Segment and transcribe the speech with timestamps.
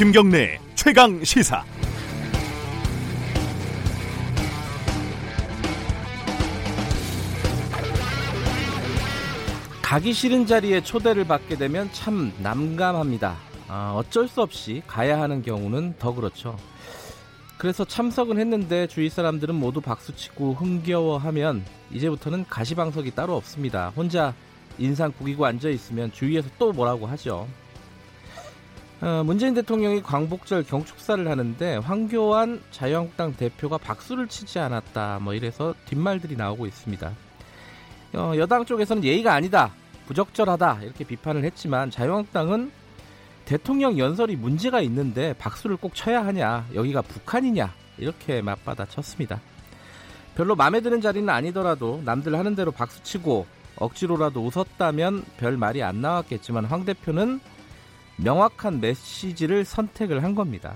[0.00, 1.62] 김경래 최강 시사.
[9.82, 13.36] 가기 싫은 자리에 초대를 받게 되면 참 난감합니다.
[13.68, 16.56] 아, 어쩔 수 없이 가야 하는 경우는 더 그렇죠.
[17.58, 23.92] 그래서 참석은 했는데 주위 사람들은 모두 박수치고 흥겨워하면 이제부터는 가시방석이 따로 없습니다.
[23.94, 24.32] 혼자
[24.78, 27.46] 인상 구기고 앉아 있으면 주위에서 또 뭐라고 하죠.
[29.02, 35.20] 어, 문재인 대통령이 광복절 경축사를 하는데 황교안 자유한국당 대표가 박수를 치지 않았다.
[35.22, 37.10] 뭐 이래서 뒷말들이 나오고 있습니다.
[38.12, 39.70] 어, 여당 쪽에서는 예의가 아니다.
[40.06, 40.80] 부적절하다.
[40.82, 42.70] 이렇게 비판을 했지만 자유한국당은
[43.46, 49.40] 대통령 연설이 문제가 있는데 박수를 꼭 쳐야 하냐, 여기가 북한이냐, 이렇게 맞받아 쳤습니다.
[50.34, 56.66] 별로 마음에 드는 자리는 아니더라도 남들 하는 대로 박수치고 억지로라도 웃었다면 별 말이 안 나왔겠지만
[56.66, 57.40] 황 대표는
[58.22, 60.74] 명확한 메시지를 선택을 한 겁니다.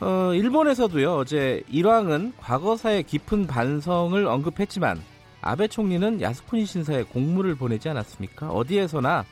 [0.00, 5.00] 어, 일본에서도요, 어제 일왕은 과거사의 깊은 반성을 언급했지만
[5.42, 8.50] 아베 총리는 야스쿠니 신사에 공문을 보내지 않았습니까?
[8.50, 9.24] 어디에서나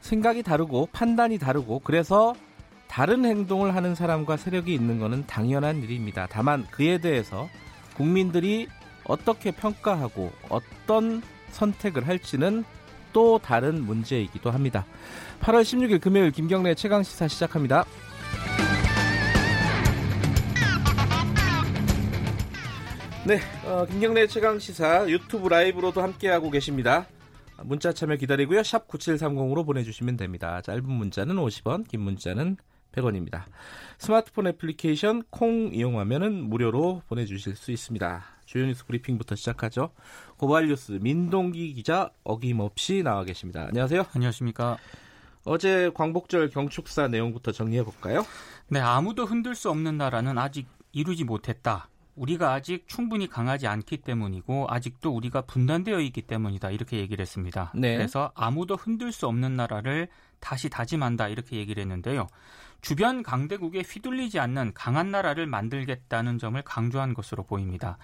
[0.00, 2.34] 생각이 다르고 판단이 다르고 그래서
[2.88, 6.26] 다른 행동을 하는 사람과 세력이 있는 것은 당연한 일입니다.
[6.28, 7.48] 다만 그에 대해서
[7.96, 8.68] 국민들이
[9.04, 12.64] 어떻게 평가하고 어떤 선택을 할지는
[13.12, 14.86] 또 다른 문제이기도 합니다.
[15.40, 17.84] 8월 16일 금요일 김경래 최강 시사 시작합니다.
[23.24, 27.06] 네, 어, 김경래 최강 시사 유튜브 라이브로도 함께하고 계십니다.
[27.62, 28.62] 문자 참여 기다리고요.
[28.62, 30.60] 샵 9730으로 보내주시면 됩니다.
[30.62, 32.56] 짧은 문자는 50원, 긴 문자는
[32.92, 33.44] 100원입니다.
[33.98, 38.24] 스마트폰 애플리케이션 콩 이용하면 무료로 보내주실 수 있습니다.
[38.52, 39.92] 주요 뉴스 브리핑부터 시작하죠.
[40.36, 43.64] 고발 뉴스 민동기 기자 어김없이 나와 계십니다.
[43.68, 44.04] 안녕하세요.
[44.14, 44.76] 안녕하십니까.
[45.44, 48.26] 어제 광복절 경축사 내용부터 정리해 볼까요?
[48.68, 51.88] 네, 아무도 흔들 수 없는 나라는 아직 이루지 못했다.
[52.14, 57.72] 우리가 아직 충분히 강하지 않기 때문이고 아직도 우리가 분단되어 있기 때문이다 이렇게 얘기를 했습니다.
[57.74, 57.96] 네.
[57.96, 60.08] 그래서 아무도 흔들 수 없는 나라를
[60.42, 62.26] 다시 다짐한다 이렇게 얘기를 했는데요.
[62.82, 67.96] 주변 강대국에 휘둘리지 않는 강한 나라를 만들겠다는 점을 강조한 것으로 보입니다.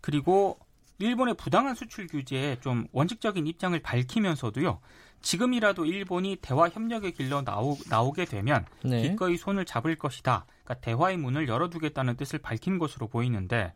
[0.00, 0.60] 그리고
[0.98, 4.80] 일본의 부당한 수출 규제에 좀 원칙적인 입장을 밝히면서도요.
[5.22, 9.02] 지금이라도 일본이 대화 협력의 길로 나오, 나오게 되면 네.
[9.02, 10.44] 기꺼이 손을 잡을 것이다.
[10.64, 13.72] 그러니까 대화의 문을 열어두겠다는 뜻을 밝힌 것으로 보이는데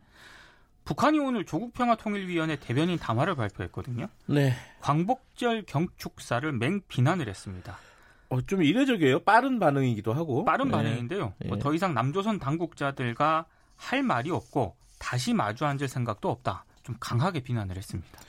[0.85, 4.07] 북한이 오늘 조국평화통일위원회 대변인 담화를 발표했거든요.
[4.27, 4.53] 네.
[4.81, 7.77] 광복절 경축사를 맹 비난을 했습니다.
[8.29, 9.19] 어, 좀 이례적이에요.
[9.19, 10.43] 빠른 반응이기도 하고.
[10.43, 10.71] 빠른 네.
[10.71, 11.33] 반응인데요.
[11.39, 11.47] 네.
[11.49, 13.45] 뭐더 이상 남조선 당국자들과
[13.75, 16.65] 할 말이 없고 다시 마주 앉을 생각도 없다.
[16.83, 18.19] 좀 강하게 비난을 했습니다.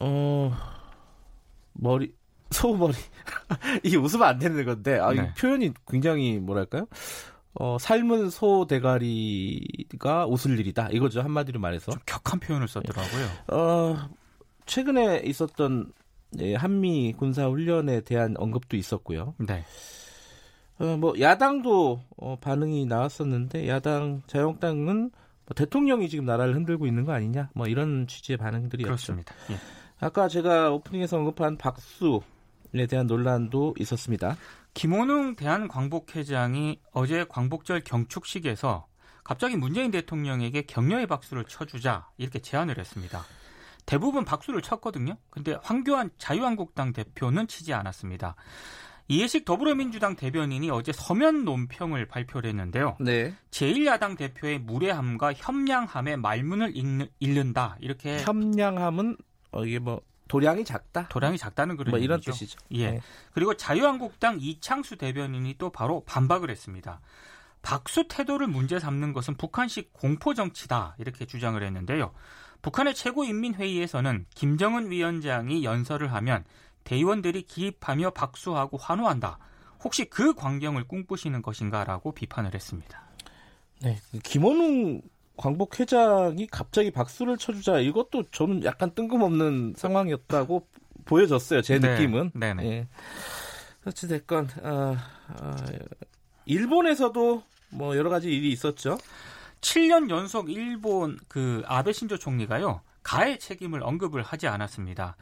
[0.00, 0.52] 어
[1.72, 2.14] 머리
[2.50, 2.94] 소머리
[3.82, 5.22] 이게 웃으면 안 되는 건데 아, 네.
[5.22, 6.86] 이 표현이 굉장히 뭐랄까요?
[7.54, 10.88] 어, 삶은 소 대가리가 웃을 일이다.
[10.92, 11.20] 이거죠.
[11.20, 11.92] 한마디로 말해서.
[11.92, 13.26] 좀 격한 표현을 썼더라고요.
[13.48, 14.08] 어,
[14.66, 15.99] 최근에 있었던 예,
[16.56, 19.34] 한미 군사 훈련에 대한 언급도 있었고요.
[19.38, 19.64] 네.
[20.78, 27.12] 어, 뭐 야당도 어, 반응이 나왔었는데 야당 자유한국당은 뭐 대통령이 지금 나라를 흔들고 있는 거
[27.12, 27.50] 아니냐?
[27.54, 28.86] 뭐 이런 취지의 반응들이었죠.
[28.86, 29.34] 그렇습니다.
[29.50, 29.56] 예.
[29.98, 34.36] 아까 제가 오프닝에서 언급한 박수에 대한 논란도 있었습니다.
[34.72, 38.86] 김원웅 대한광복회장이 어제 광복절 경축식에서
[39.24, 43.22] 갑자기 문재인 대통령에게 격려의 박수를 쳐주자 이렇게 제안을 했습니다.
[43.90, 45.16] 대부분 박수를 쳤거든요.
[45.30, 48.36] 근데 황교안 자유한국당 대표는 치지 않았습니다.
[49.08, 52.96] 이해식 더불어민주당 대변인이 어제 서면 논평을 발표를 했는데요.
[53.00, 53.34] 네.
[53.50, 59.16] 제1야당 대표의 무례함과 협량함의 말문을 읽는, 다 이렇게 협량함은
[59.50, 61.08] 어, 이게 뭐 도량이 작다.
[61.08, 62.30] 도량이 작다는 그런 뭐 이런 얘기죠.
[62.30, 62.60] 뜻이죠.
[62.70, 62.92] 예.
[62.92, 63.00] 네.
[63.32, 67.00] 그리고 자유한국당 이창수 대변인이 또 바로 반박을 했습니다.
[67.62, 72.12] 박수 태도를 문제 삼는 것은 북한식 공포 정치다 이렇게 주장을 했는데요.
[72.62, 76.44] 북한의 최고인민회의에서는 김정은 위원장이 연설을 하면
[76.84, 79.38] 대의원들이 기입하며 박수하고 환호한다.
[79.82, 83.02] 혹시 그 광경을 꿈꾸시는 것인가라고 비판을 했습니다.
[83.82, 85.00] 네, 김원웅
[85.36, 90.66] 광복 회장이 갑자기 박수를 쳐주자 이것도 저는 약간 뜬금없는 상황이었다고
[91.06, 91.62] 보여졌어요.
[91.62, 92.32] 제 네, 느낌은.
[92.34, 92.66] 네네.
[92.66, 92.88] 예.
[93.86, 94.96] 어찌 됐건 어,
[95.40, 95.56] 어,
[96.44, 98.98] 일본에서도 뭐 여러 가지 일이 있었죠.
[99.60, 105.16] 7년 연속 일본 그 아베 신조 총리가요 가해 책임을 언급을 하지 않았습니다.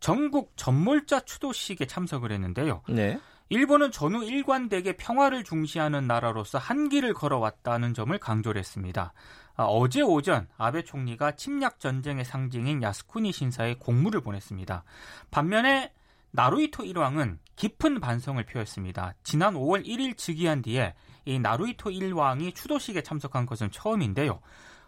[0.00, 2.82] 전국 전몰자 추도식에 참석을 했는데요.
[2.88, 3.18] 네.
[3.48, 9.12] 일본은 전후 일관되게 평화를 중시하는 나라로서 한길을 걸어왔다는 점을 강조를 했습니다.
[9.54, 14.84] 아, 어제 오전 아베 총리가 침략 전쟁의 상징인 야스쿠니 신사에 공물을 보냈습니다.
[15.30, 15.92] 반면에
[16.32, 19.14] 나루이토 일왕은 깊은 반성을 표했습니다.
[19.22, 20.94] 지난 5월 1일 즉위한 뒤에
[21.26, 24.40] 이 나루이토 일왕이 추도식에 참석한 것은 처음인데요.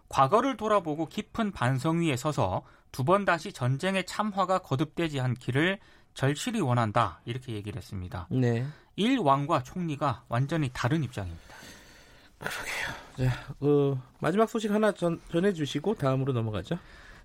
[0.09, 5.79] 과거를 돌아보고 깊은 반성 위에 서서 두 번 다시 전쟁의 참화가 거듭되지 않기를
[6.15, 8.27] 절실히 원한다 이렇게 얘기를 했습니다.
[8.31, 8.67] 네.
[8.97, 11.55] 일왕과 총리가 완전히 다른 입장입니다.
[12.39, 13.31] 그러게요.
[13.31, 16.79] 자, 그 마지막 소식 하나 전, 전해주시고 다음으로 넘어가죠.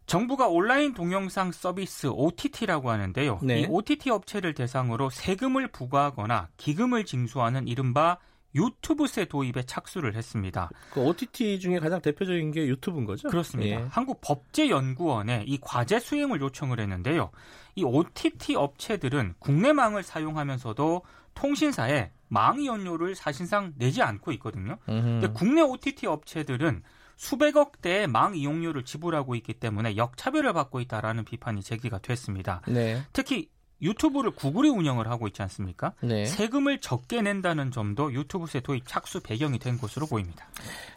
[0.05, 3.39] 정부가 온라인 동영상 서비스 OTT라고 하는데요.
[3.41, 3.61] 네.
[3.61, 8.17] 이 OTT 업체를 대상으로 세금을 부과하거나 기금을 징수하는 이른바
[8.55, 10.69] 유튜브세 도입에 착수를 했습니다.
[10.91, 13.29] 그 OTT 중에 가장 대표적인 게 유튜브인 거죠?
[13.29, 13.81] 그렇습니다.
[13.81, 13.85] 예.
[13.89, 17.31] 한국법제연구원에 이 과제 수행을 요청을 했는데요.
[17.75, 21.01] 이 OTT 업체들은 국내망을 사용하면서도
[21.33, 24.77] 통신사에 망 연료를 사실상 내지 않고 있거든요.
[24.85, 26.83] 근데 국내 OTT 업체들은
[27.15, 32.61] 수백억 대의 망 이용료를 지불하고 있기 때문에 역차별을 받고 있다라는 비판이 제기가 됐습니다.
[32.67, 33.03] 네.
[33.13, 33.49] 특히
[33.83, 35.93] 유튜브를 구글이 운영을 하고 있지 않습니까?
[36.01, 36.25] 네.
[36.25, 40.47] 세금을 적게 낸다는 점도 유튜브세 도입 착수 배경이 된 것으로 보입니다.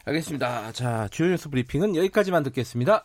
[0.05, 0.71] 알겠습니다.
[0.71, 3.03] 자, 주요 뉴스 브리핑은 여기까지만 듣겠습니다.